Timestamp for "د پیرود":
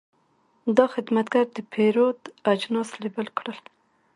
1.55-2.19